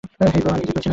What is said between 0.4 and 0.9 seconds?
Bro, আমি কিছুই করছিনা।